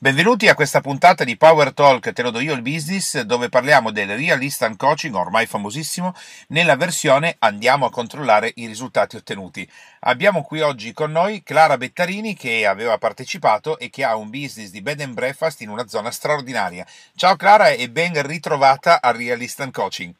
[0.00, 3.90] Benvenuti a questa puntata di Power Talk Te lo do io il business, dove parliamo
[3.90, 6.14] del Real Instant Coaching, ormai famosissimo,
[6.50, 9.68] nella versione andiamo a controllare i risultati ottenuti.
[10.02, 14.70] Abbiamo qui oggi con noi Clara Bettarini che aveva partecipato e che ha un business
[14.70, 16.86] di bed and breakfast in una zona straordinaria.
[17.16, 20.14] Ciao Clara e ben ritrovata al Real Instant Coaching.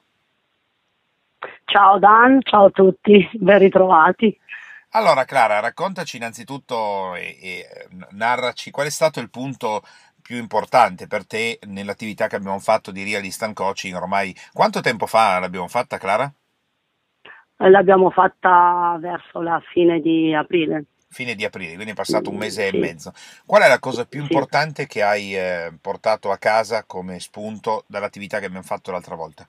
[1.67, 4.37] Ciao Dan, ciao a tutti, ben ritrovati.
[4.93, 9.83] Allora, Clara, raccontaci innanzitutto e, e narraci qual è stato il punto
[10.23, 14.35] più importante per te nell'attività che abbiamo fatto di Real Instant Coaching ormai.
[14.53, 16.31] Quanto tempo fa l'abbiamo fatta, Clara?
[17.57, 20.85] L'abbiamo fatta verso la fine di aprile.
[21.11, 22.77] Fine di aprile, quindi è passato un mese sì.
[22.77, 23.13] e mezzo.
[23.47, 24.31] Qual è la cosa più sì.
[24.31, 29.49] importante che hai eh, portato a casa come spunto dall'attività che abbiamo fatto l'altra volta?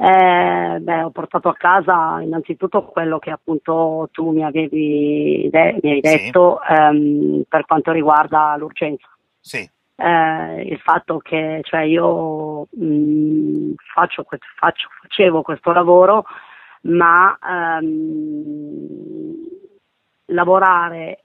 [0.00, 5.90] Eh, beh, ho portato a casa innanzitutto quello che appunto tu mi avevi de- mi
[5.90, 6.72] hai detto sì.
[6.72, 9.08] ehm, per quanto riguarda l'urgenza.
[9.40, 9.68] Sì.
[9.96, 14.24] Eh, il fatto che cioè io mh, mm, faccio,
[14.54, 16.24] faccio, facevo questo lavoro,
[16.82, 17.36] ma
[17.80, 19.34] ehm,
[20.26, 21.22] lavorare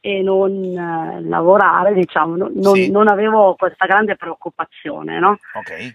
[0.00, 2.90] e non eh, lavorare, diciamo, non, sì.
[2.90, 5.36] non, avevo questa grande preoccupazione, no?
[5.52, 5.94] Okay.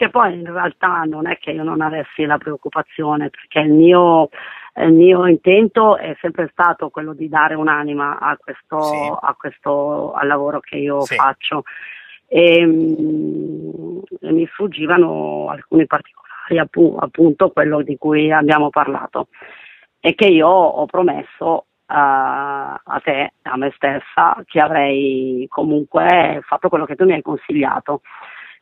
[0.00, 3.72] Eh, che poi in realtà non è che io non avessi la preoccupazione, perché il
[3.72, 4.30] mio,
[4.76, 9.12] il mio intento è sempre stato quello di dare un'anima a questo, sì.
[9.20, 11.16] a questo al lavoro che io sì.
[11.16, 11.64] faccio.
[12.26, 13.98] E, mh, mm,
[14.34, 16.58] mi sfuggivano alcuni particolari,
[16.98, 19.28] appunto quello di cui abbiamo parlato,
[20.00, 26.68] e che io ho promesso a, a te, a me stessa, che avrei comunque fatto
[26.70, 28.00] quello che tu mi hai consigliato.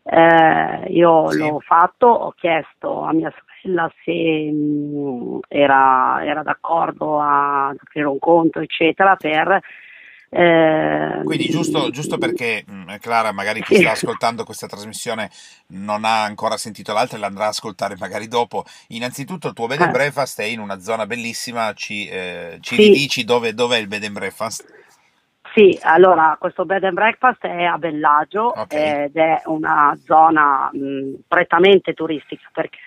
[0.03, 1.39] Eh, io sì.
[1.39, 8.19] l'ho fatto, ho chiesto a mia sorella se mh, era, era, d'accordo a aprire un
[8.19, 9.61] conto, eccetera, per...
[10.31, 15.31] Eh, Quindi giusto, giusto perché mh, Clara magari chi sta ascoltando questa trasmissione
[15.69, 19.81] non ha ancora sentito l'altra e l'andrà a ascoltare magari dopo, innanzitutto il tuo bed
[19.81, 19.93] and eh.
[19.93, 22.83] breakfast è in una zona bellissima, ci, eh, ci sì.
[22.83, 24.78] ridici dove, dov'è il bed and breakfast?
[25.55, 29.05] Sì, allora questo bed and breakfast è a Bellagio okay.
[29.05, 32.79] ed è una zona mh, prettamente turistica perché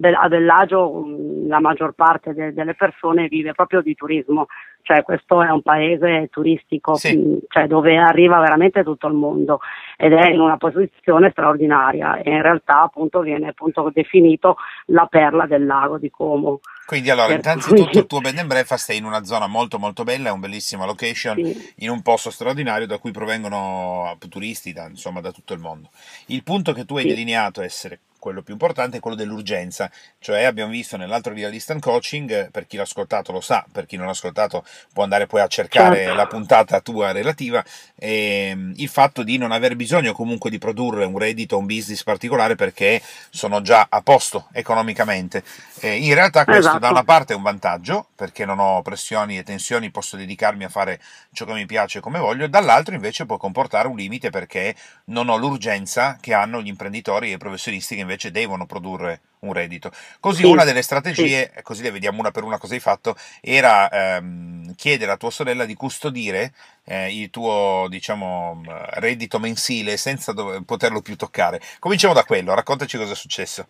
[0.00, 4.46] a Bellagio mh, la maggior parte de- delle persone vive proprio di turismo,
[4.82, 7.16] cioè questo è un paese turistico sì.
[7.16, 9.60] mh, cioè, dove arriva veramente tutto il mondo
[9.96, 14.56] ed è in una posizione straordinaria e in realtà appunto viene appunto definito
[14.86, 16.60] la perla del lago di Como.
[16.86, 18.00] Quindi allora, per innanzitutto cui...
[18.00, 20.84] il tuo bed and breakfast è in una zona molto molto bella, è un bellissima
[20.84, 21.72] location, sì.
[21.78, 25.88] in un posto straordinario da cui provengono turisti da, insomma, da tutto il mondo.
[26.26, 27.08] Il punto che tu hai sì.
[27.08, 32.50] delineato essere quello più importante è quello dell'urgenza, cioè abbiamo visto nell'altro Real Instant Coaching,
[32.50, 34.64] per chi l'ha ascoltato lo sa, per chi non l'ha ascoltato
[34.94, 36.14] può andare poi a cercare certo.
[36.14, 37.62] la puntata tua relativa,
[37.96, 42.54] ehm, il fatto di non aver bisogno comunque di produrre un reddito, un business particolare
[42.54, 45.44] perché sono già a posto economicamente.
[45.80, 46.78] Eh, in realtà questo esatto.
[46.78, 50.70] da una parte è un vantaggio, perché non ho pressioni e tensioni, posso dedicarmi a
[50.70, 50.98] fare
[51.34, 54.74] ciò che mi piace come voglio, dall'altro invece può comportare un limite perché
[55.06, 59.20] non ho l'urgenza che hanno gli imprenditori e i professionisti che invece invece devono produrre
[59.40, 59.90] un reddito.
[60.20, 61.62] Così sì, una delle strategie, sì.
[61.62, 65.64] così le vediamo una per una cosa hai fatto, era ehm, chiedere a tua sorella
[65.64, 66.52] di custodire
[66.84, 68.62] eh, il tuo diciamo,
[68.94, 71.60] reddito mensile senza dove, poterlo più toccare.
[71.78, 73.66] Cominciamo da quello, raccontaci cosa è successo.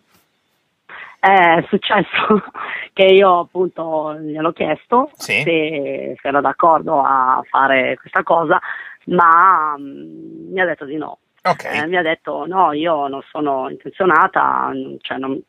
[1.19, 2.43] È successo
[2.93, 5.41] che io appunto gliel'ho chiesto sì.
[5.41, 8.59] se, se, era d'accordo a fare questa cosa,
[9.05, 11.17] ma mh, mm, mi ha detto di no.
[11.47, 11.77] Okay.
[11.77, 15.39] Eh, mi ha detto no, io non sono intenzionata, cioè non,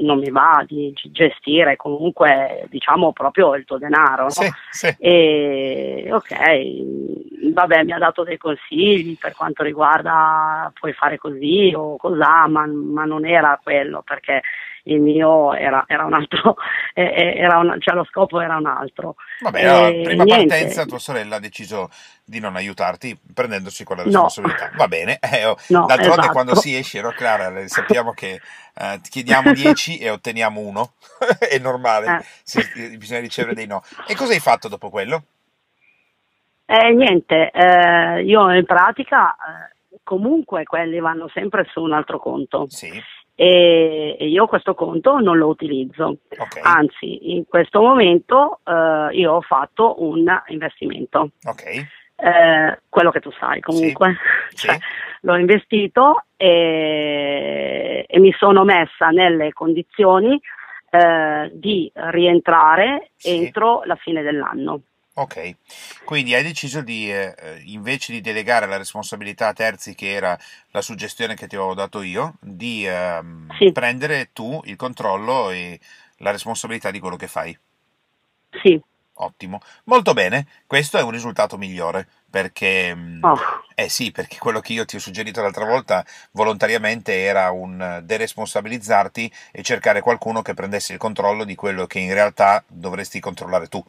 [0.00, 4.30] non, mi va di gestire comunque diciamo proprio il tuo denaro.
[4.30, 4.50] Sì, no?
[4.70, 4.94] sì.
[5.00, 11.96] E ok, vabbè, mi ha dato dei consigli per quanto riguarda puoi fare così o
[11.96, 14.42] cos'ha, ma, ma non era quello perché
[14.84, 16.56] il mio era, era un altro,
[16.94, 19.16] era un, cioè lo scopo era un altro.
[19.40, 20.46] Vabbè, alla prima niente.
[20.46, 21.90] partenza tua sorella ha deciso
[22.24, 24.70] di non aiutarti prendendosi quella responsabilità.
[24.70, 24.76] No.
[24.76, 26.32] Va bene, eh, oh, no, d'altronde esatto.
[26.32, 28.40] quando si esce, no, Clara, sappiamo che
[28.74, 30.92] eh, chiediamo 10 e otteniamo 1,
[31.50, 32.24] è normale, eh.
[32.42, 33.82] se, bisogna ricevere dei no.
[34.06, 35.22] E cosa hai fatto dopo quello?
[36.66, 42.66] Eh, niente, eh, io in pratica eh, comunque quelli vanno sempre su un altro conto.
[42.68, 43.02] Sì
[43.34, 46.18] e, io questo conto non lo utilizzo.
[46.28, 46.62] Okay.
[46.62, 51.30] Anzi, in questo momento eh, io ho fatto un investimento.
[51.44, 51.86] Okay.
[52.20, 54.16] eh, quello che tu sai comunque,
[54.50, 54.80] sì, cioè, sì.
[55.22, 60.38] l'ho investito e, e, mi sono messa nelle condizioni
[60.90, 63.44] eh, di rientrare sì.
[63.44, 64.82] entro la fine dell'anno.
[65.12, 65.56] Ok,
[66.04, 67.34] quindi hai deciso di, eh,
[67.64, 70.38] invece di delegare la responsabilità a terzi, che era
[70.70, 73.72] la suggestione che ti avevo dato io, di ehm, Sì.
[73.72, 75.78] prendere tu il controllo e
[76.18, 77.56] la responsabilità di quello che fai.
[78.62, 78.80] Sì,
[79.22, 83.38] Ottimo, molto bene, questo è un risultato migliore perché, mm, oh,
[83.74, 89.30] eh sì, perché quello che io ti ho suggerito l'altra volta volontariamente era un deresponsabilizzarti
[89.52, 93.84] e cercare qualcuno che prendesse il controllo di quello che in realtà dovresti controllare tu.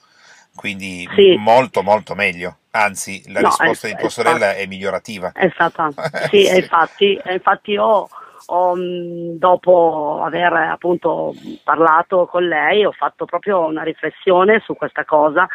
[0.55, 1.35] Quindi Sì.
[1.37, 2.57] molto molto meglio.
[2.71, 5.31] Anzi, la No, risposta è- di tua è sorella è migliorativa.
[5.33, 5.89] è stata,
[6.31, 6.47] sì, Sì.
[6.47, 8.07] e infatti, infatti io
[8.45, 11.33] ho, mh, dopo aver appunto
[11.63, 15.47] parlato con lei ho fatto proprio una riflessione su questa cosa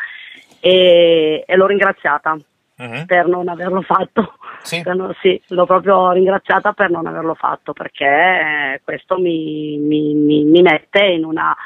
[0.60, 2.36] e, e l'ho ringraziata
[2.78, 4.34] Mhm, per non averlo fatto.
[4.60, 4.82] Sì.
[4.84, 10.44] Non- sì, l'ho proprio ringraziata per non averlo fatto perché eh, questo mi, mi- mi-
[10.44, 11.56] mi mette in una,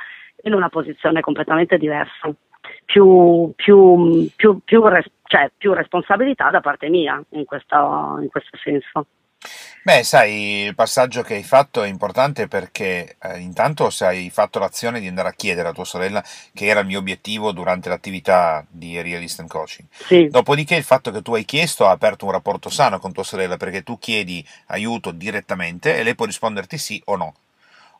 [0.44, 2.30] in una posizione completamente diversa,
[2.90, 4.82] più, più, più, più
[5.24, 9.06] cioè, più responsabilità da parte mia in questo, in questo senso.
[9.82, 14.58] Beh, sai, il passaggio che hai fatto è importante perché eh, intanto se hai fatto
[14.58, 16.22] l'azione di andare a chiedere a tua sorella,
[16.52, 19.88] che era il mio obiettivo durante l'attività di Real Instant Coaching.
[19.90, 23.24] Sì, Dopodiché il fatto che tu hai chiesto ha aperto un rapporto sano con tua
[23.24, 27.34] sorella perché tu chiedi aiuto direttamente e lei può risponderti sì o no.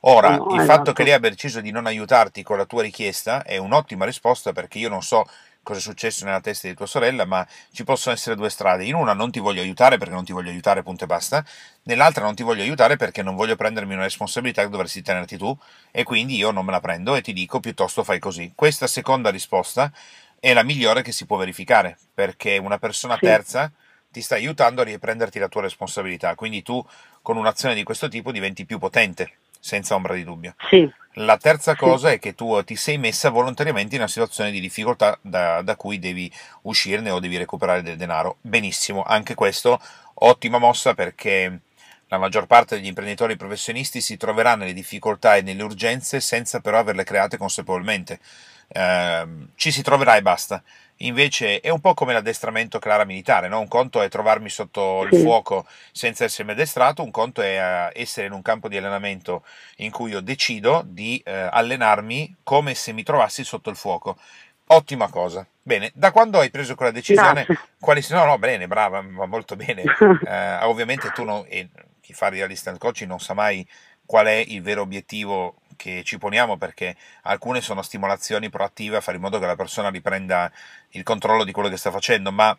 [0.02, 0.62] Ora, No, il esatto.
[0.62, 4.52] fatto che lei abbia deciso di non aiutarti con la tua richiesta è un'ottima risposta
[4.52, 5.24] perché io non so
[5.62, 8.84] cosa è successo nella testa di tua sorella, ma ci possono essere due strade.
[8.86, 11.44] In una non ti voglio aiutare perché non ti voglio aiutare, punto e basta.
[11.82, 15.56] Nell'altra non ti voglio aiutare perché non voglio prendermi una responsabilità che dovresti tenerti tu
[15.90, 18.52] e quindi io non me la prendo e ti dico piuttosto fai così.
[18.54, 19.92] Questa seconda risposta
[20.40, 23.26] è la migliore che si può verificare perché una persona Sì.
[23.26, 23.70] terza
[24.10, 26.84] ti sta aiutando a riprenderti la tua responsabilità, quindi tu
[27.22, 30.54] con un'azione di questo tipo diventi più potente, senza ombra di dubbio.
[30.68, 31.78] sì, La terza Sì.
[31.78, 35.76] cosa è che tu ti sei messa volontariamente in una situazione di difficoltà da, da
[35.76, 38.36] cui devi uscirne o devi recuperare del denaro.
[38.40, 39.80] Benissimo, anche questo
[40.14, 41.60] ottima mossa perché
[42.08, 46.78] la maggior parte degli imprenditori professionisti si troverà nelle difficoltà e nelle urgenze senza però
[46.78, 48.20] averle create consapevolmente.
[48.68, 50.62] Ehm, ci si troverà e basta.
[51.02, 53.58] Invece è un po' come l'addestramento Clara militare, no?
[53.58, 58.26] Un conto è trovarmi sotto il fuoco senza essermi addestrato, un conto è eh, essere
[58.26, 59.44] in un campo di allenamento
[59.76, 64.18] in cui io decido di eh, allenarmi come se mi trovassi sotto il fuoco.
[64.66, 65.46] Ottima cosa.
[65.62, 67.58] Bene, da quando hai preso quella decisione, grazie.
[67.80, 68.04] quali?
[68.10, 69.82] No, no, bene, brava, va molto bene.
[70.22, 71.68] Eh, ovviamente tu non, e
[72.00, 73.66] chi fa real instant coaching non sa mai
[74.04, 79.16] qual è il vero obiettivo che ci poniamo perché alcune sono stimolazioni proattive a fare
[79.16, 80.52] in modo che la persona riprenda
[80.90, 82.56] il controllo di quello che sta facendo, ma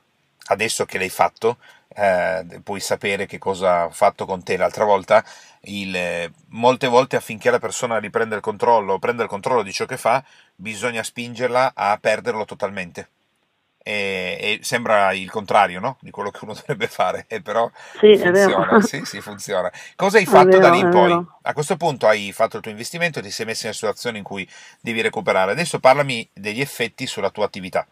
[0.48, 1.58] adesso che l'hai fatto
[1.90, 5.24] eh, puoi sapere che cosa ho fatto con te l'altra volta.
[5.66, 9.98] Il, molte volte affinché la persona riprenda il controllo, prenda il controllo di ciò che
[9.98, 10.24] fa,
[10.56, 13.10] bisogna spingerla a perderlo totalmente.
[13.84, 15.98] E, e sembra il contrario no?
[16.02, 17.70] di quello che uno dovrebbe fare, e però
[18.00, 19.72] Sì, funziona, sì, sì, funziona.
[19.96, 21.10] Cosa hai fatto da vero, lì in poi?
[21.10, 21.40] vero.
[21.44, 24.24] A questo punto hai fatto il tuo investimento, ti sei messo in una situazione in
[24.24, 24.48] cui
[24.82, 25.52] devi recuperare.
[25.52, 27.88] Adesso parlami degli effetti sulla tua attività.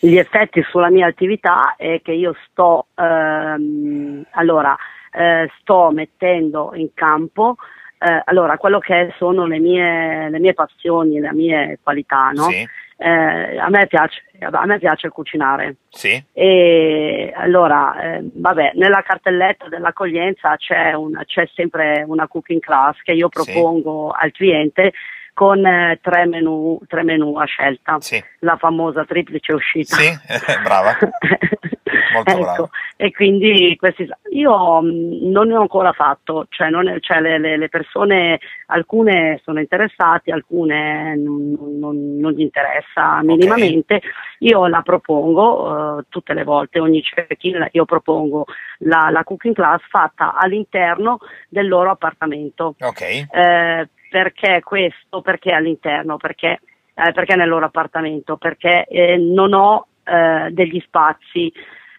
[0.00, 4.76] Gli effetti sulla mia attività è che io sto, ehm, allora,
[5.12, 7.56] eh, sto mettendo in campo
[7.98, 12.42] eh, allora, quello che sono le mie, le mie passioni, le mie qualità, no?
[12.50, 15.76] Sì, Eh, a, me piace, a me piace cucinare.
[15.90, 22.96] sì, E allora, eh, vabbè, nella cartelletta dell'accoglienza c'è, una- c'è sempre una cooking class
[23.02, 23.52] che io Sì.
[23.52, 24.92] propongo al cliente
[25.34, 29.96] con eh, tre menù, tre menù a scelta, sì, la famosa triplice uscita.
[29.96, 30.10] sì,
[30.64, 30.96] brava,
[32.16, 32.68] molto ecco, brava.
[32.96, 37.38] e quindi questi, io mh, non ne ho ancora fatto, cioè, non è- cioè le,
[37.38, 44.00] le- le persone, alcune sono interessate, alcune non, non- non gli interessa minimamente.
[44.40, 48.44] Io la propongo eh, tutte le volte, ogni check-in io propongo
[48.80, 51.18] la, la cooking class fatta all'interno
[51.48, 52.74] del loro appartamento.
[52.80, 55.20] Ok, Eh, perché questo?
[55.20, 56.16] Perché all'interno?
[56.16, 56.60] Perché,
[56.94, 58.36] eh, perché nel loro appartamento?
[58.36, 61.52] Perché eh, non ho eh, degli spazi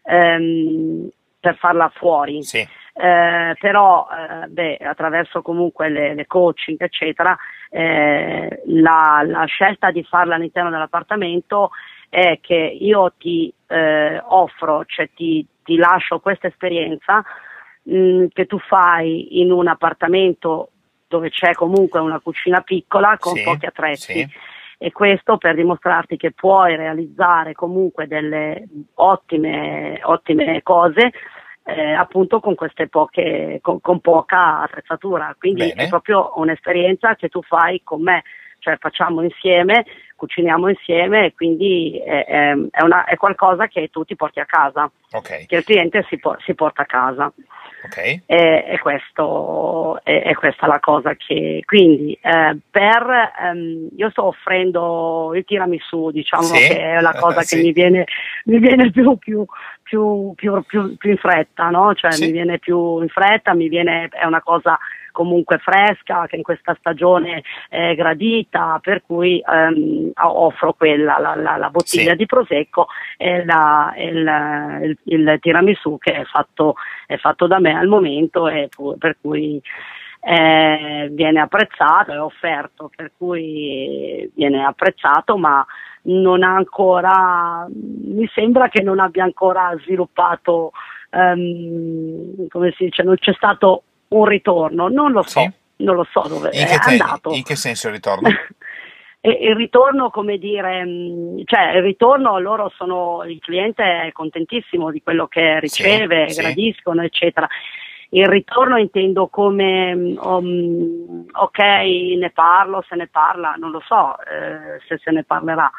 [0.08, 1.10] ehm,
[1.40, 2.42] per farla fuori.
[2.44, 2.66] sì,
[3.00, 7.38] Eh, però eh, beh, attraverso comunque le, le coaching eccetera
[7.70, 11.70] eh, la, la scelta di farla all'interno dell'appartamento
[12.10, 17.24] è che io ti eh, offro, cioè ti, ti lascio questa esperienza
[17.84, 20.70] mh, che tu fai in un appartamento
[21.08, 24.28] dove c'è comunque una cucina piccola con Sì, pochi attrezzi sì.
[24.78, 31.12] E questo per dimostrarti che puoi realizzare comunque delle ottime, ottime cose
[31.68, 35.36] eh, appunto con queste poche, con, con poca attrezzatura.
[35.38, 35.84] Quindi Bene.
[35.84, 38.24] è proprio un'esperienza che tu fai con me,
[38.60, 39.86] cioè facciamo insieme,
[40.16, 44.46] cuciniamo insieme e quindi è, è, è, una, è qualcosa che tu ti porti a
[44.46, 45.46] casa, okay.
[45.46, 47.32] che il cliente si, si porta a casa.
[47.86, 48.24] Okay.
[48.26, 55.46] E, questo, è, questa la cosa che quindi eh, per ehm, io sto offrendo il
[55.46, 56.68] tiramisù diciamo sì.
[56.68, 57.56] che è la cosa sì.
[57.56, 58.06] che mi viene,
[58.46, 59.46] mi viene più, più,
[59.84, 61.94] più, più, più in fretta no?
[61.94, 62.26] cioè sì.
[62.26, 64.78] mi viene più in fretta mi viene, è una cosa
[65.18, 71.58] comunque fresca, che in questa stagione è gradita, per cui ehm, offro quella, la, la,
[71.58, 72.18] la bottiglia sì.
[72.18, 72.86] di prosecco
[73.18, 74.20] e, la, il,
[74.84, 76.76] il, il, tiramisù che è fatto,
[77.08, 78.70] è fatto, da me al momento e
[79.00, 79.60] per cui
[80.22, 85.66] eh, viene apprezzato, è offerto, per cui viene apprezzato, ma
[86.04, 90.74] non ha ancora, mi sembra che non abbia ancora sviluppato,
[91.10, 95.52] um, come si dice, non c'è stato un ritorno, non lo so, sì.
[95.78, 97.32] non lo so dove in è te- andato.
[97.32, 98.30] In che senso il ritorno?
[99.22, 105.02] il ritorno, come dire, mm, cioè il ritorno loro sono, il cliente è contentissimo di
[105.02, 107.08] quello che riceve, sì, gradiscono, sì.
[107.08, 107.48] eccetera.
[108.10, 114.80] Il ritorno intendo come, um, ok, ne parlo, se ne parla, non lo so eh,
[114.88, 115.70] se se ne parlerà.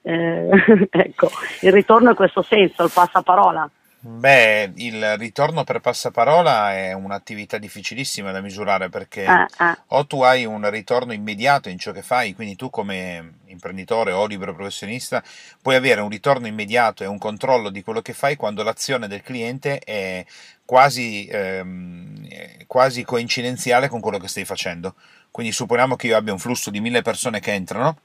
[0.00, 0.48] Eh,
[0.90, 1.28] ecco,
[1.60, 3.68] il ritorno in questo senso, il passaparola.
[4.06, 9.82] Beh, il ritorno per passaparola è un'attività difficilissima da misurare perché ah, ah.
[9.88, 14.26] o tu hai un ritorno immediato in ciò che fai, quindi tu come imprenditore o
[14.26, 15.24] libero professionista
[15.62, 19.22] puoi avere un ritorno immediato e un controllo di quello che fai quando l'azione del
[19.22, 20.22] cliente è
[20.66, 24.96] quasi, ehm, quasi coincidenziale con quello che stai facendo.
[25.30, 27.96] Quindi supponiamo che io abbia un flusso di mille persone che entrano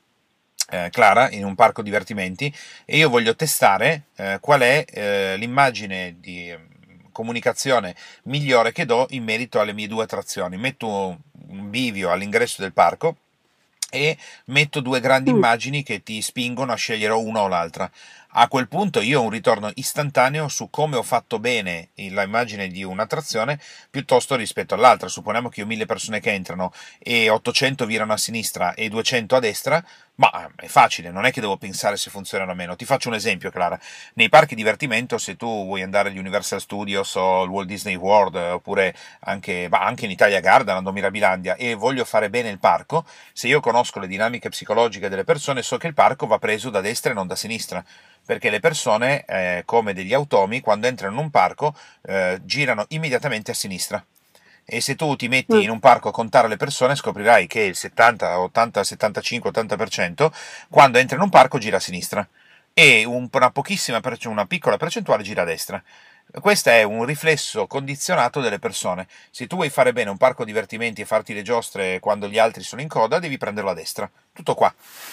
[0.69, 2.53] eh, Clara in un parco divertimenti
[2.85, 9.07] e io voglio testare eh, qual è eh, l'immagine di mm, comunicazione migliore che do
[9.11, 10.57] in merito alle mie due attrazioni.
[10.57, 13.17] Metto un bivio all'ingresso del parco
[13.89, 15.35] e metto due grandi mm.
[15.35, 17.89] immagini che ti spingono a scegliere una o l'altra.
[18.33, 22.83] A quel punto io ho un ritorno istantaneo su come ho fatto bene l'immagine di
[22.83, 23.59] un'attrazione
[23.89, 25.07] piuttosto rispetto all'altra.
[25.07, 29.35] Supponiamo che io ho mille persone che entrano e 800 virano a sinistra e 200
[29.35, 29.83] a destra,
[30.19, 32.75] ma è facile, non è che devo pensare se funzionano o meno.
[32.75, 33.79] Ti faccio un esempio, Clara.
[34.15, 38.35] Nei parchi divertimento, se tu vuoi andare agli Universal Studios o al Walt Disney World,
[38.35, 43.47] oppure anche, anche in Italia Gardaland o Mirabilandia, e voglio fare bene il parco, se
[43.47, 47.11] io conosco le dinamiche psicologiche delle persone, so che il parco va preso da destra
[47.11, 47.83] e non da sinistra
[48.25, 51.73] perché le persone, eh, come degli automi, quando entrano in un parco,
[52.03, 54.05] eh, girano immediatamente a sinistra.
[54.71, 55.61] E se tu ti metti mm.
[55.61, 60.31] in un parco a contare le persone, scoprirai che il 70, 80, 75, 80%
[60.69, 62.27] quando entra in un parco gira a sinistra
[62.73, 65.83] e una, pochissima, una piccola percentuale gira a destra.
[66.31, 69.07] Questo è un riflesso condizionato delle persone.
[69.31, 72.61] Se tu vuoi fare bene un parco divertimenti e farti le giostre quando gli altri
[72.61, 74.09] sono in coda, devi prenderlo a destra.
[74.31, 74.71] Tutto qua.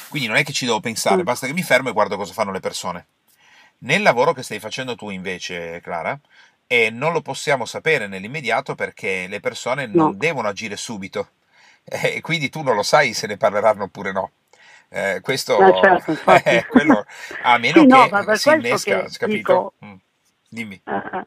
[0.08, 1.24] Quindi non è che ci devo pensare, mm.
[1.24, 3.06] basta che mi fermo e guardo cosa fanno le persone.
[3.78, 6.18] Nel lavoro che stai facendo tu invece, Clara,
[6.66, 10.14] e non lo possiamo sapere nell'immediato perché le persone non no.
[10.14, 11.28] devono agire subito
[11.84, 14.30] e quindi tu non lo sai se ne parleranno oppure no.
[14.88, 17.04] Eh, questo eh certo, è quello,
[17.42, 19.74] a meno sì, che no, si innesca, che capito?
[19.78, 19.94] Dico, mm.
[20.48, 20.80] Dimmi.
[20.84, 21.24] Uh,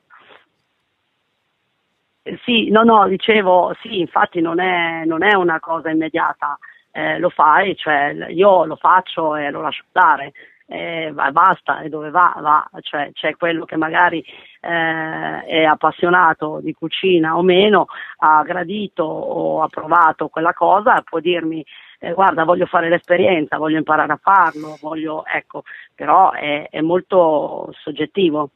[2.43, 6.57] sì, no, no, dicevo, sì, infatti non è, non è una cosa immediata,
[6.91, 10.33] eh, lo fai, cioè io lo faccio e lo lascio stare,
[10.69, 14.23] eh, basta, e dove va, va, cioè c'è quello che magari
[14.61, 21.19] eh, è appassionato di cucina o meno, ha gradito o ha provato quella cosa, può
[21.19, 21.65] dirmi
[21.99, 25.63] eh, guarda voglio fare l'esperienza, voglio imparare a farlo, voglio, ecco,
[25.95, 28.51] però è, è molto soggettivo.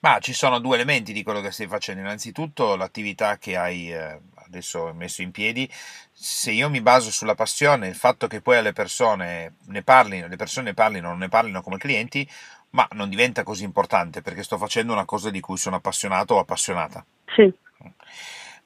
[0.00, 2.02] Ma ci sono due elementi di quello che stai facendo.
[2.02, 4.20] Innanzitutto l'attività che hai eh,
[4.54, 5.68] adesso messo in piedi.
[6.12, 10.36] Se io mi baso sulla passione, il fatto che poi alle persone ne parlino, le
[10.36, 12.28] persone ne parlino non ne parlino come clienti,
[12.70, 16.38] ma non diventa così importante perché sto facendo una cosa di cui sono appassionato o
[16.38, 17.04] appassionata.
[17.34, 17.52] Sì.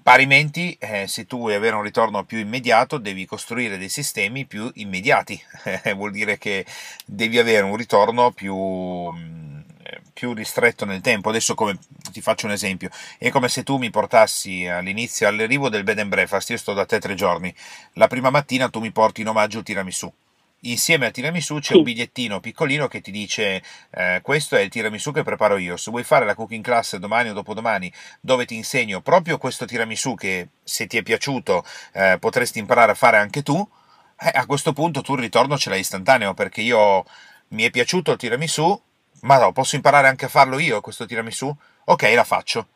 [0.01, 4.71] Parimenti, eh, se tu vuoi avere un ritorno più immediato, devi costruire dei sistemi più
[4.75, 5.39] immediati.
[5.97, 6.65] Vuol dire che
[7.05, 9.13] devi avere un ritorno più
[10.19, 11.29] più ristretto nel tempo.
[11.29, 11.79] Adesso come
[12.11, 16.09] ti faccio un esempio, è come se tu mi portassi all'inizio, all'arrivo del bed and
[16.09, 17.55] breakfast, io sto da te tre giorni,
[17.95, 20.13] la prima mattina tu mi porti in omaggio il tiramisù.
[20.63, 25.13] Insieme al tiramisù c'è un bigliettino piccolino che ti dice eh, questo è il tiramisù
[25.13, 25.77] che preparo io.
[25.77, 30.15] Se vuoi fare la cooking class domani o dopodomani dove ti insegno proprio questo tiramisù
[30.15, 33.67] che se ti è piaciuto eh, potresti imparare a fare anche tu,
[34.21, 37.05] Eh, a questo punto tu il ritorno ce l'hai istantaneo perché io
[37.51, 38.83] mi è piaciuto il tiramisù,
[39.23, 41.55] ma no, posso imparare anche a farlo io questo tiramisù?
[41.91, 42.69] Ok, la faccio.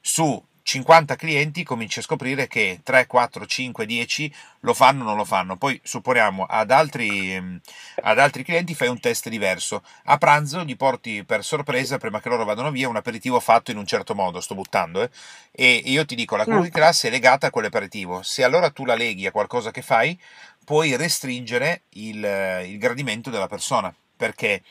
[0.00, 5.16] Su 50 clienti cominci a scoprire che 3, 4, 5, 10 lo fanno o non
[5.16, 5.56] lo fanno.
[5.56, 7.60] Poi supponiamo ad altri,
[8.02, 9.82] ad altri clienti fai un test diverso.
[10.04, 13.78] A pranzo gli porti per sorpresa, prima che loro vadano via, un aperitivo fatto in
[13.78, 15.10] un certo modo, sto buttando, eh?
[15.50, 16.72] e io ti dico la cookie mm.
[16.72, 18.22] class è legata a quell'aperitivo.
[18.22, 20.16] Se allora tu la leghi a qualcosa che fai,
[20.64, 23.92] puoi restringere il, il gradimento della persona,
[24.22, 24.62] perché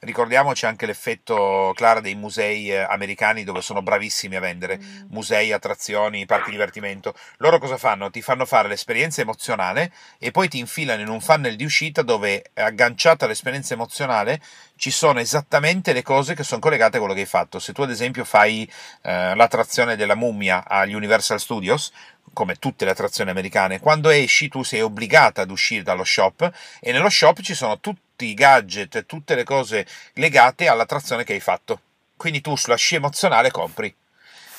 [0.00, 5.06] Ricordiamoci anche l'effetto Clara dei musei eh, americani dove sono bravissimi a vendere, mm.
[5.08, 7.16] musei, attrazioni, parchi divertimento.
[7.38, 8.08] Loro cosa fanno?
[8.08, 12.44] Ti fanno fare l'esperienza emozionale e poi ti infilano in un funnel di uscita dove
[12.54, 14.40] agganciata all'esperienza emozionale
[14.76, 17.58] ci sono esattamente le cose che sono collegate a quello che hai fatto.
[17.58, 18.70] Se tu ad esempio fai
[19.02, 21.90] eh, l'attrazione della mummia agli Universal Studios,
[22.32, 26.48] come tutte le attrazioni americane, quando esci tu sei obbligata ad uscire dallo shop
[26.78, 27.80] e nello shop ci sono
[28.18, 31.80] tutti i gadget, tutte le cose legate all'attrazione che hai fatto.
[32.16, 33.94] Quindi tu sulla scia emozionale compri.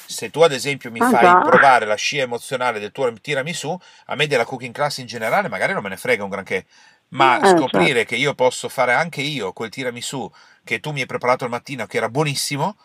[0.06, 4.16] Se tu ad esempio mi ah, fai provare la scia emozionale del tuo tiramisù, a
[4.16, 6.66] me della cooking class in generale magari non me ne frega un granché,
[7.10, 10.32] ma eh, scoprire che io posso fare anche io quel tiramisù
[10.64, 12.78] che tu mi hai preparato al mattino che era buonissimo,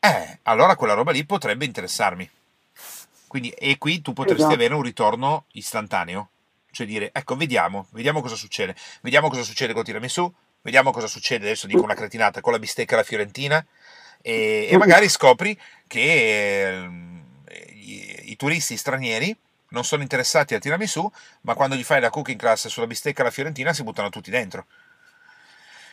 [0.00, 2.28] eh, allora quella roba lì potrebbe interessarmi.
[3.26, 4.54] Quindi, e qui tu potresti esatto.
[4.54, 6.30] avere un ritorno istantaneo.
[6.72, 8.74] Cioè dire, ecco, vediamo, vediamo cosa succede.
[9.02, 12.94] Vediamo cosa succede con tiramisù, vediamo cosa succede, adesso dico una cretinata, con la bistecca
[12.94, 13.64] alla fiorentina,
[14.22, 16.90] e, e magari scopri che eh,
[17.74, 19.36] i, i, turisti stranieri
[19.68, 21.10] non sono interessati al tiramisù,
[21.42, 24.64] ma quando gli fai la cooking class sulla bistecca alla fiorentina si buttano tutti dentro.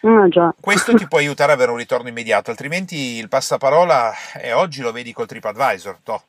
[0.01, 4.81] Ah, Questo ti può aiutare ad avere un ritorno immediato, altrimenti il passaparola, eh, oggi
[4.81, 6.23] lo vedi col TripAdvisor, toh,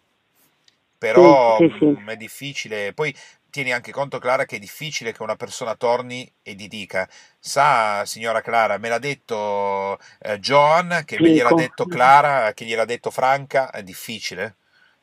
[0.98, 1.84] però sì, sì, sì.
[1.86, 2.92] Mm, è difficile.
[2.92, 3.14] Poi
[3.50, 8.04] tieni anche conto, Clara, che è difficile che una persona torni e ti dica: Sa,
[8.06, 13.10] signora Clara, me l'ha detto eh, Joan, che me gliel'ha detto Clara, che gliel'ha detto
[13.10, 13.70] Franca.
[13.70, 14.56] È difficile,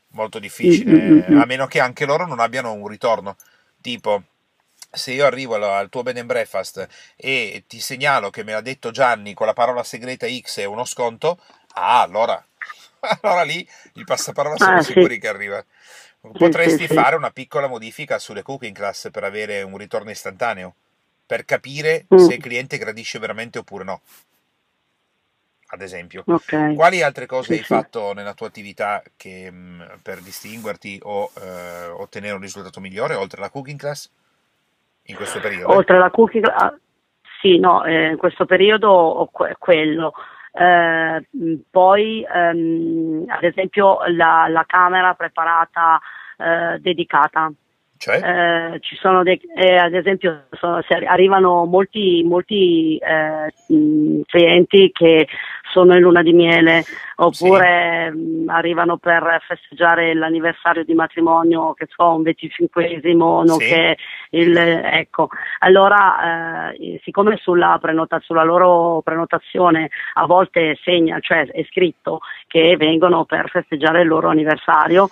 [0.09, 1.39] molto difficile, mm-hmm.
[1.39, 3.35] a meno che anche loro non abbiano un ritorno.
[3.81, 4.23] Tipo,
[4.91, 8.91] se io arrivo al tuo bed and breakfast e ti segnalo che me l'ha detto
[8.91, 11.39] Gianni con la parola segreta X e uno sconto,
[11.73, 12.43] ah, allora,
[13.21, 15.19] allora lì il passaparola siamo ah, sicuri sì.
[15.19, 15.63] che arriva.
[16.31, 20.73] Potresti sì, fare una piccola modifica sulle cooking class per avere un ritorno istantaneo,
[21.25, 22.17] per capire mm.
[22.17, 24.01] se il cliente gradisce veramente oppure no.
[25.69, 26.75] Ad esempio, okay.
[26.75, 31.87] quali altre cose hai fatto nella tua attività che, mh, mm, per distinguerti o eh,
[31.87, 34.09] ottenere un risultato migliore oltre alla cooking class
[35.03, 35.73] in questo periodo?
[35.73, 36.77] Oltre alla cooking class, ah,
[37.41, 40.13] sì, no, eh, in questo periodo quello.
[40.59, 41.27] Eh,
[41.69, 45.99] poi ehm, ad esempio la, la camera preparata
[46.37, 47.51] eh, dedicata.
[47.97, 48.73] Cioè?
[48.73, 53.53] Eh, ci sono dei, eh, ad esempio sono, arrivano molti, molti eh,
[54.25, 55.27] clienti che
[55.71, 56.83] sono in luna di miele
[57.15, 58.17] oppure sì.
[58.17, 63.95] mh, arrivano per festeggiare l'anniversario di matrimonio che so un 25esimo sì.
[64.37, 65.29] il, ecco
[65.59, 72.75] allora eh, siccome sulla, prenota, sulla loro prenotazione a volte segna cioè è scritto che
[72.77, 75.09] vengono per festeggiare il loro anniversario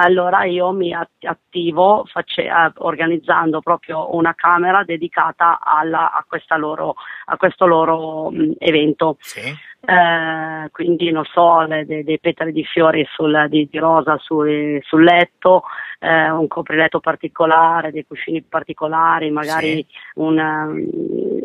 [0.00, 6.94] allora io mi attivo face, organizzando proprio una camera dedicata alla, a, loro,
[7.26, 9.16] a, questo loro mh, evento.
[9.20, 9.68] Sì.
[9.82, 14.78] Eh, quindi non so, le, dei, dei, petali di fiori sul, di, di, rosa sul,
[14.82, 15.62] sul letto,
[15.98, 19.86] eh, un copriletto particolare, dei cuscini particolari, magari sì.
[20.16, 20.68] una,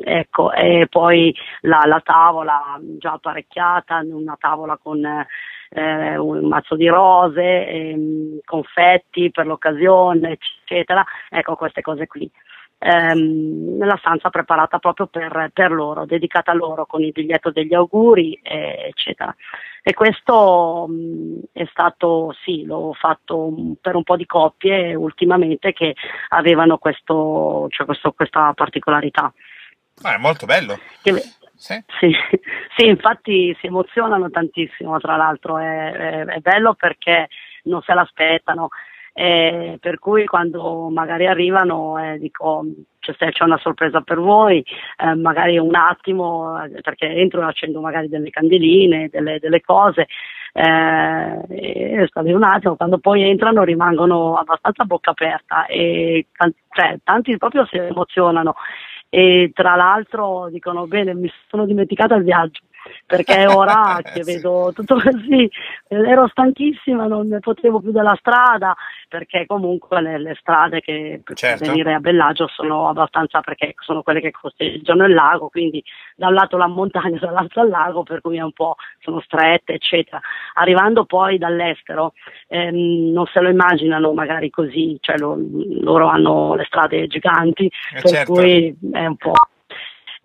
[0.04, 5.02] ecco, e poi la, la, tavola già apparecchiata, una tavola con
[5.76, 12.30] eh, un mazzo di rose, ehm, confetti per l'occasione, eccetera, ecco queste cose qui.
[12.78, 17.74] Ehm, nella stanza preparata proprio per, per, loro, dedicata a loro con il biglietto degli
[17.74, 19.36] auguri, eh, eccetera.
[19.82, 25.96] E questo mh, è stato, sì, l'ho fatto per un po' di coppie ultimamente che
[26.30, 29.32] avevano questo, cioè questo, questa particolarità.
[30.02, 30.78] Ah, è molto bello.
[31.02, 31.12] Che,
[31.56, 31.82] sì.
[32.00, 32.12] Sì,
[32.76, 37.28] sì, infatti si emozionano tantissimo, tra l'altro è, è, è bello perché
[37.64, 38.70] non se l'aspettano,
[39.14, 42.66] eh, per cui quando magari arrivano eh, dico
[43.00, 44.64] cioè, c'è una sorpresa per voi,
[44.98, 50.08] eh, magari un attimo, eh, perché entro e accendo magari delle candeline, delle, delle cose,
[50.54, 56.28] eh, e un attimo, quando poi entrano rimangono abbastanza a bocca aperta e
[56.72, 58.56] cioè, tanti proprio si emozionano
[59.16, 62.60] e tra l'altro dicono bene mi sono dimenticata il viaggio
[63.06, 65.50] perché ora che vedo tutto così,
[65.88, 68.76] ero stanchissima, non ne potevo più della strada,
[69.08, 71.66] perché comunque le, le strade che per certo.
[71.66, 75.84] venire a Bellagio sono abbastanza, perché sono quelle che costeggiano il lago, quindi
[76.16, 79.74] da un lato la montagna, dall'altro il lago, per cui è un po' sono strette,
[79.74, 80.20] eccetera.
[80.56, 82.14] Arrivando poi dall'estero,
[82.48, 85.38] ehm, non se lo immaginano magari così, cioè lo,
[85.82, 88.34] loro hanno le strade giganti, eh per certo.
[88.34, 89.34] cui è un po'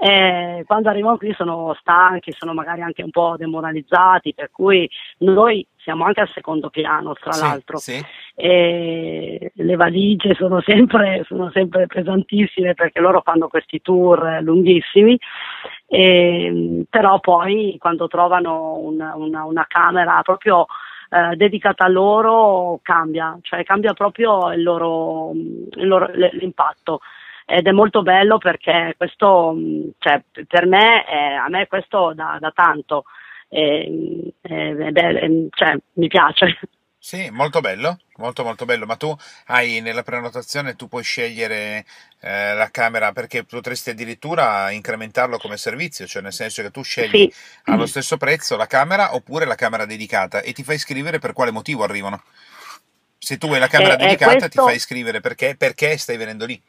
[0.03, 5.67] eh, quando arrivano qui sono stanchi, sono magari anche un po' demoralizzati, per cui noi
[5.77, 7.77] siamo anche al secondo piano, tra sì, l'altro.
[7.77, 8.03] Sì.
[8.35, 15.19] E le valigie sono sempre, sono sempre, pesantissime perché loro fanno questi tour lunghissimi,
[15.87, 20.65] e, però poi quando trovano una, una, una camera proprio
[21.11, 27.01] eh, dedicata a loro cambia, cioè cambia proprio il loro, il loro, l'impatto
[27.51, 29.57] ed è molto bello perché questo,
[29.99, 33.05] cioè, per me, eh, a me questo dà, dà tanto,
[33.49, 36.59] eh, eh, cioè, mi piace.
[36.97, 39.13] Sì, molto bello, molto molto bello, ma tu
[39.47, 41.85] hai nella prenotazione, tu puoi scegliere
[42.21, 47.29] eh, la camera perché potresti addirittura incrementarlo come servizio, cioè nel senso che tu scegli
[47.33, 47.33] sì.
[47.65, 51.51] allo stesso prezzo la camera oppure la camera dedicata e ti fai scrivere per quale
[51.51, 52.23] motivo arrivano.
[53.19, 54.49] Se tu hai la camera eh, dedicata questo...
[54.49, 56.63] ti fai scrivere perché, perché stai venendo lì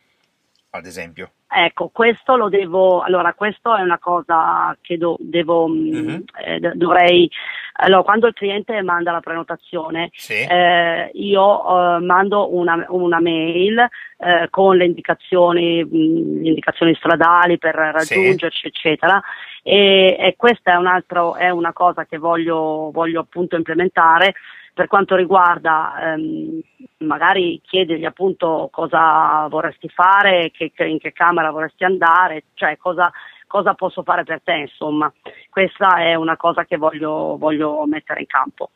[0.71, 1.31] ad esempio?
[1.53, 6.21] Ecco, questo lo devo, allora questo è una cosa che do, devo, mm-hmm.
[6.45, 7.29] eh, dovrei,
[7.73, 10.33] allora quando il cliente manda la prenotazione, sì.
[10.33, 13.79] eh, io eh, mando una, una mail
[14.17, 18.67] eh, con le indicazioni, mh, mm, le indicazioni stradali per raggiungerci, sì.
[18.67, 19.21] eccetera,
[19.61, 24.35] e, e, questa è, un altro, è una cosa che voglio, voglio appunto implementare
[24.73, 26.61] per quanto riguarda ehm,
[26.99, 33.11] magari chiedergli appunto cosa vorresti fare, che, in che camera vorresti andare, cioè cosa,
[33.47, 35.11] cosa, posso fare per te, insomma.
[35.49, 38.71] Questa è una cosa che voglio, voglio mettere in campo.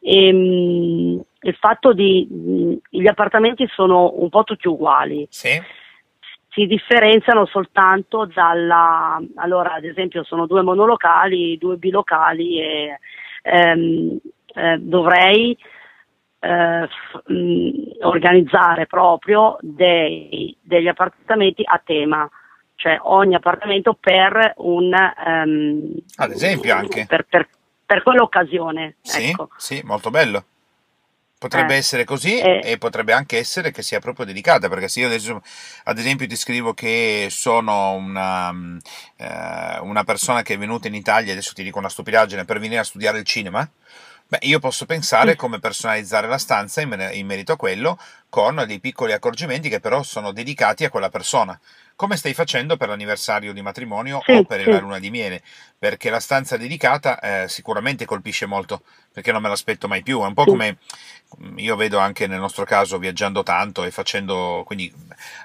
[0.00, 5.26] E, ehm, il fatto di mh, gli appartamenti sono un po' tutti uguali.
[5.30, 5.62] Sì.
[6.48, 12.98] Si differenziano soltanto dalla, allora ad esempio sono due monolocali, due bilocali e
[13.42, 14.18] ehm,
[14.56, 15.56] eh, dovrei
[16.40, 22.28] eh, f- mh, organizzare proprio dei, degli appartamenti a tema,
[22.74, 24.92] cioè ogni appartamento per un...
[25.26, 27.06] Um, Ad esempio anche.
[27.06, 27.48] Per, per,
[27.84, 28.96] per quell'occasione.
[29.02, 29.50] Sì, ecco.
[29.56, 30.44] sì, molto bello.
[31.38, 35.00] Potrebbe eh, essere così eh, e potrebbe anche essere che sia proprio dedicata, perché se
[35.00, 35.42] io adesso
[35.84, 38.50] ad esempio ti scrivo che sono una,
[39.18, 42.80] eh, una persona che è venuta in Italia, adesso ti dico una stupidaggine, per venire
[42.80, 43.68] a studiare il cinema,
[44.28, 47.96] Beh, io posso pensare come personalizzare la stanza in, in, merito a quello
[48.36, 51.58] con dei piccoli accorgimenti che però sono dedicati a quella persona,
[51.94, 54.70] come stai facendo per l'anniversario di matrimonio sì, o per sì.
[54.70, 55.42] la luna di miele,
[55.78, 60.26] perché la stanza dedicata eh, sicuramente colpisce molto, perché non me l'aspetto mai più, è
[60.26, 60.50] un po' sì.
[60.50, 60.76] come
[61.56, 64.92] io vedo anche nel nostro caso viaggiando tanto e facendo, quindi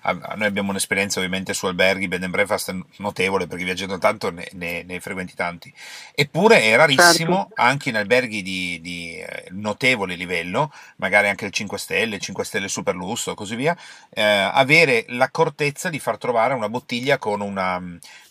[0.02, 4.48] a, noi abbiamo un'esperienza ovviamente su alberghi, bed and breakfast notevole perché viaggiando tanto ne,
[4.54, 5.74] ne, ne frequenti tanti,
[6.14, 7.62] eppure è rarissimo certo.
[7.62, 12.68] anche in alberghi di, di, eh, notevole livello, magari anche il 5 stelle, 5 stelle
[12.82, 13.78] super lusso e così via,
[14.10, 17.82] eh, avere l'accortezza di far trovare una bottiglia con una,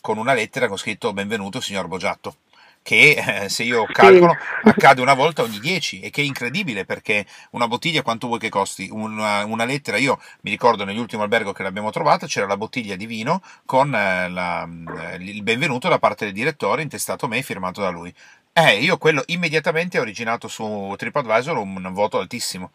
[0.01, 2.35] con una lettera con scritto benvenuto signor Bogiatto
[2.83, 4.69] che eh, se io calcolo sì.
[4.69, 8.49] accade una volta ogni 10 e che è incredibile perché una bottiglia quanto vuoi che
[8.49, 8.89] costi?
[8.91, 13.05] Una, una, lettera, io mi ricordo nell'ultimo albergo che l'abbiamo trovata c'era la bottiglia di
[13.05, 14.67] vino con eh, la,
[15.11, 18.11] eh, il benvenuto da parte del direttore intestato a me e firmato da lui.
[18.53, 22.71] Eh, io quello immediatamente ho originato su TripAdvisor un, un voto altissimo.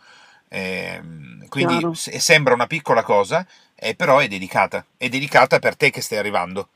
[0.48, 1.00] Eh,
[1.48, 1.94] quindi Chiaro.
[1.94, 4.84] sembra una piccola cosa, eh, però è dedicata.
[4.96, 6.70] È dedicata per te che stai arrivando.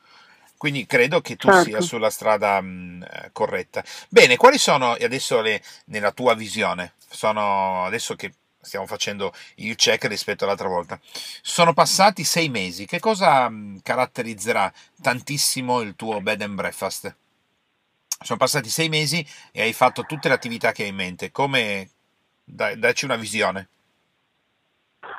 [0.57, 1.65] Quindi credo che tu certo.
[1.65, 3.83] sia sulla strada mh, eh, corretta.
[4.11, 6.93] Bene, quali sono adesso le, nella tua visione?
[7.09, 11.01] Sono adesso che stiamo facendo il check rispetto all'altra volta.
[11.41, 12.85] Sono passati sei mesi.
[12.85, 17.17] Che cosa mh, caratterizzerà tantissimo il tuo bed and breakfast?
[18.23, 21.31] Sono passati sei mesi e hai fatto tutte le attività che hai in mente.
[21.31, 21.89] Come
[22.53, 23.69] dai, dacci una visione?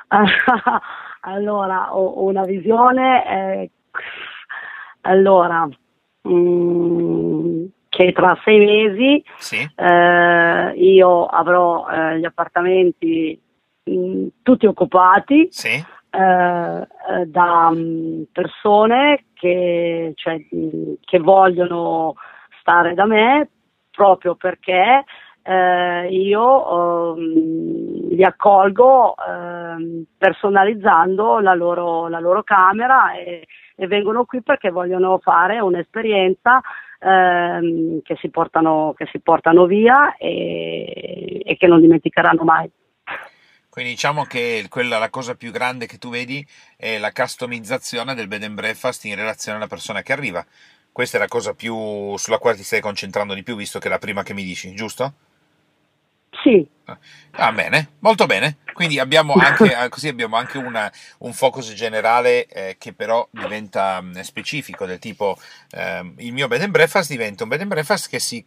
[1.20, 3.70] allora, ho una visione eh,
[5.02, 5.68] allora,
[6.22, 9.68] mh, mm, che tra sei mesi sì.
[9.74, 13.40] eh, io avrò eh, gli appartamenti
[13.84, 15.68] mh, mm, tutti occupati sì.
[15.68, 20.40] eh, eh da mh, mm, persone che, cioè,
[21.00, 22.14] che, vogliono
[22.60, 23.48] stare da me
[23.90, 25.04] proprio perché
[25.42, 34.42] eh, io li accolgo ehm, personalizzando la loro, la loro camera e, e vengono qui
[34.42, 36.60] perché vogliono fare un'esperienza
[37.00, 42.70] ehm, che, si portano, che si portano via e, e che non dimenticheranno mai.
[43.68, 48.28] Quindi diciamo che quella, la cosa più grande che tu vedi è la customizzazione del
[48.28, 50.44] bed and breakfast in relazione alla persona che arriva.
[50.92, 53.90] Questa è la cosa più sulla quale ti stai concentrando di più, visto che è
[53.90, 55.14] la prima che mi dici, giusto?
[56.42, 56.66] Sì.
[57.32, 58.58] Ah, bene, molto bene.
[58.72, 64.20] Quindi abbiamo anche, così abbiamo anche una, un focus generale eh, che però diventa mm,
[64.20, 65.38] specifico, del tipo
[65.70, 68.44] eh, il mio bed and breakfast diventa un bed and breakfast che si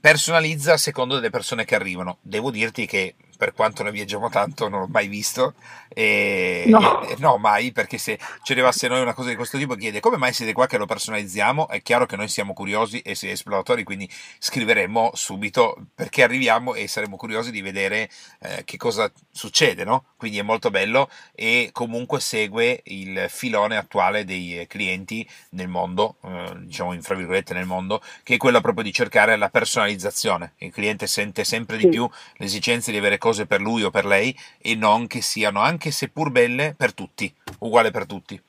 [0.00, 2.18] personalizza secondo le persone che arrivano.
[2.22, 5.54] Devo dirti che per quanto ne viaggiamo tanto non l'ho mai visto
[5.88, 7.02] e, no.
[7.02, 7.36] E, no.
[7.36, 10.52] mai perché se ci arrivasse noi una cosa di questo tipo chiede come mai siete
[10.52, 15.76] qua che lo personalizziamo è chiaro che noi siamo curiosi e esploratori quindi scriveremo subito
[15.94, 18.08] perché arriviamo e saremo curiosi di vedere
[18.40, 20.04] eh, che cosa succede no?
[20.16, 26.52] quindi è molto bello e comunque segue il filone attuale dei clienti nel mondo eh,
[26.60, 30.72] diciamo in fra virgolette nel mondo che è quello proprio di cercare la personalizzazione il
[30.72, 34.74] cliente sente sempre di più l'esigenza di avere cose per lui o per lei e
[34.74, 38.40] non che siano, anche seppur belle, per tutti, uguale per tutti.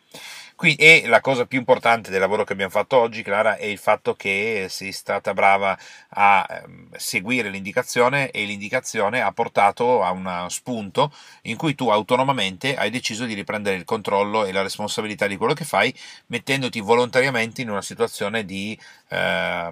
[0.55, 3.77] Qui, e la cosa più importante del lavoro che abbiamo fatto oggi, Clara, è il
[3.77, 5.77] fatto che sei stata brava
[6.11, 12.73] a ehm, seguire l'indicazione e l'indicazione ha portato a uno spunto in cui tu autonomamente
[12.77, 15.93] hai deciso di riprendere il controllo e la responsabilità di quello che fai,
[16.27, 19.69] mettendoti volontariamente in una situazione di eh,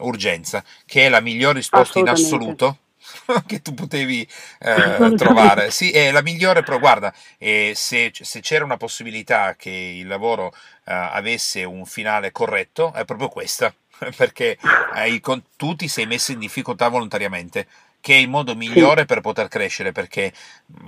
[0.00, 2.76] urgenza, che è la miglior risposta in assoluto
[3.46, 4.26] che tu potevi
[4.60, 5.70] eh, trovare.
[5.70, 10.52] Sì, è la migliore, però guarda, eh, se, se, c'era una possibilità che il lavoro
[10.84, 13.72] eh, avesse un finale corretto, è proprio questa,
[14.16, 14.58] perché
[14.92, 17.66] hai, con, tu ti sei messo in difficoltà volontariamente
[18.00, 20.32] che è il modo migliore per poter crescere, perché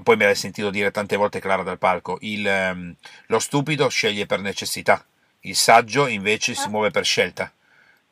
[0.05, 2.95] poi me l'hai sentito dire tante volte Clara dal palco, il, um,
[3.27, 5.05] lo stupido sceglie per necessità,
[5.41, 7.53] il saggio invece si muove per scelta.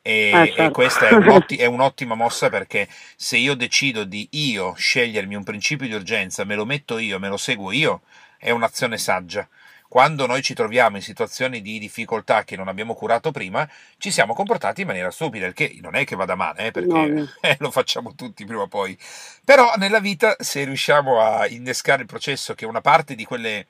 [0.09, 0.63] E, ah, certo.
[0.63, 5.45] e questa è, un'otti- è, un'ottima mossa perché se io decido di io scegliermi un
[5.45, 8.01] principio di urgenza, me lo metto io, me lo seguo io,
[8.39, 9.47] è un'azione saggia.
[9.87, 13.69] Quando noi ci troviamo in situazioni di difficoltà che non abbiamo curato prima,
[13.99, 17.07] ci siamo comportati in maniera stupida, il che non è che vada male, eh, perché
[17.07, 17.29] no.
[17.43, 18.97] eh, lo facciamo tutti prima o poi.
[19.45, 23.67] Però nella vita, se riusciamo a innescare il processo che una parte di quelle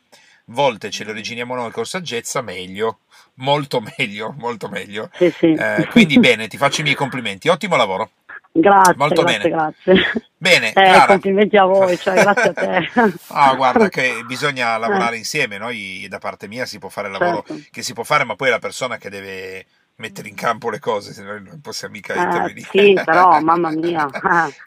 [0.48, 3.00] volte ce lo originiamo noi con saggezza, meglio,
[3.34, 5.11] molto meglio, molto meglio.
[5.14, 5.52] Sì, sì.
[5.52, 8.11] Eh, quindi bene, ti faccio i miei complimenti, ottimo lavoro.
[8.50, 9.72] Grazie, molto grazie, bene.
[9.84, 10.22] grazie.
[10.37, 12.90] Bene, eh, complimenti a voi, cioè, grazie a te.
[13.28, 15.18] ah, guarda che bisogna lavorare eh.
[15.18, 17.62] insieme, noi da parte mia si può fare il lavoro certo.
[17.70, 20.78] che si può fare, ma poi è la persona che deve mettere in campo le
[20.78, 22.68] cose, se noi non possiamo mica eh, intervenire.
[22.70, 24.08] Sì, però, mamma mia.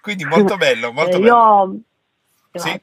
[0.01, 1.81] Quindi molto bello, molto eh, bello.
[2.51, 2.59] Io...
[2.59, 2.81] Sì?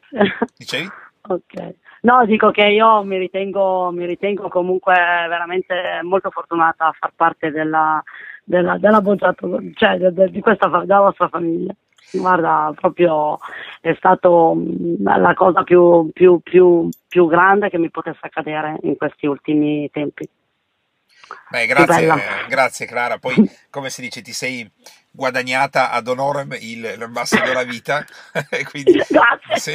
[0.57, 0.91] Dicevi?
[1.23, 1.75] ok.
[2.09, 7.51] No, dico che io mi ritengo, mi ritengo comunque veramente molto fortunata a far parte
[7.51, 8.03] della,
[8.45, 11.75] della, della bocciato, cioè de, de, di questa, della vostra famiglia.
[12.11, 13.39] Guarda, proprio
[13.83, 14.27] è stata
[15.03, 20.27] la cosa più, più, più, più grande che mi potesse accadere in questi ultimi tempi.
[21.51, 22.09] Beh, grazie,
[22.49, 23.19] grazie Clara.
[23.19, 23.35] Poi,
[23.69, 24.67] come si dice, ti sei
[25.11, 28.03] guadagnata ad honorem il, l'ambassadore a vita.
[28.71, 29.57] Quindi, grazie.
[29.57, 29.73] Sì,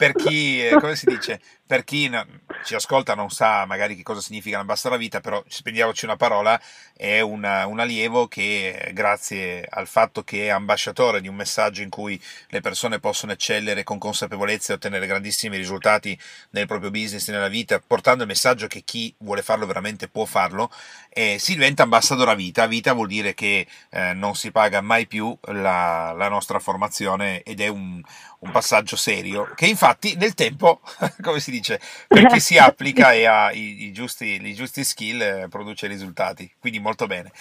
[0.00, 2.24] per chi, eh, come si dice, per chi no,
[2.64, 6.58] ci ascolta non sa magari che cosa significa l'ambassadore a vita, però spendiamoci una parola,
[6.96, 11.90] è una, un allievo che grazie al fatto che è ambasciatore di un messaggio in
[11.90, 16.18] cui le persone possono eccellere con consapevolezza e ottenere grandissimi risultati
[16.50, 20.24] nel proprio business e nella vita, portando il messaggio che chi vuole farlo veramente può
[20.24, 20.70] farlo,
[21.10, 22.66] eh, si diventa ambassadore a vita.
[22.66, 27.60] Vita vuol dire che eh, non si paga mai più la, la nostra formazione ed
[27.60, 28.02] è un,
[28.40, 30.80] un passaggio serio che infatti nel tempo,
[31.22, 35.20] come si dice, per chi si applica e ha i, i, giusti, i giusti, skill
[35.20, 37.32] eh, produce risultati, quindi molto bene.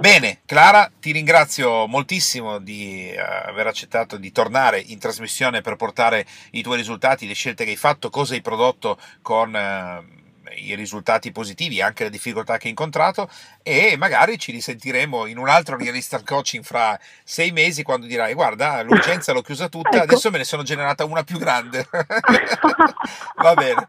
[0.00, 6.26] Bene, Clara, ti ringrazio moltissimo di uh, aver accettato di tornare in trasmissione per portare
[6.52, 9.54] i tuoi risultati, le scelte che hai fatto, cosa hai prodotto con...
[9.54, 13.28] Uh, i risultati positivi, anche le difficoltà che hai incontrato
[13.62, 18.82] e magari ci risentiremo in un altro realista coaching fra sei mesi quando dirai guarda
[18.82, 20.02] l'urgenza l'ho chiusa tutta, ecco.
[20.02, 21.86] adesso me ne sono generata una più grande.
[23.36, 23.88] Va bene.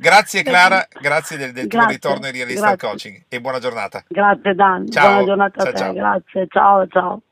[0.00, 4.04] Grazie Clara, grazie del, del grazie, tuo ritorno in Realista Coaching e buona giornata.
[4.06, 5.08] Grazie Dan, ciao.
[5.08, 5.92] buona giornata ciao, a te, ciao.
[5.92, 7.22] grazie, ciao ciao.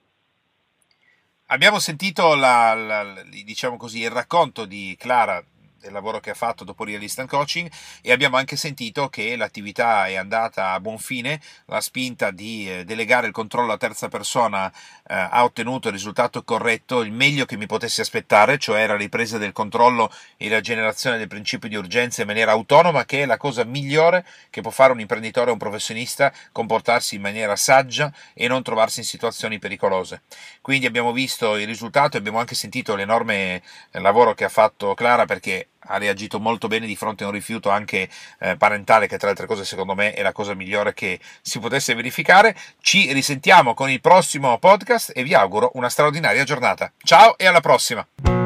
[1.49, 5.41] Abbiamo sentito la, la, diciamo così, il racconto di Clara
[5.87, 7.71] del lavoro che ha fatto dopo Real Instant Coaching
[8.03, 12.85] e abbiamo anche sentito che l'attività è andata a buon fine, la spinta di eh,
[12.85, 17.57] delegare il controllo a terza persona eh, ha ottenuto il risultato corretto, il meglio che
[17.57, 22.23] mi potessi aspettare, cioè la ripresa del controllo e la generazione del principio di urgenza
[22.23, 25.59] in maniera autonoma, che è la cosa migliore che può fare un imprenditore o un
[25.59, 30.23] professionista, comportarsi in maniera saggia e non trovarsi in situazioni pericolose.
[30.61, 34.95] Quindi abbiamo visto il risultato e abbiamo anche sentito l'enorme eh, lavoro che ha fatto
[34.95, 39.17] Clara perché ha reagito molto bene di fronte a un rifiuto anche eh, parentale, che
[39.17, 42.57] tra le altre cose secondo me è la cosa migliore che si potesse verificare.
[42.81, 46.93] Ci risentiamo con il prossimo podcast e vi auguro una straordinaria giornata.
[47.03, 48.46] Ciao e alla prossima!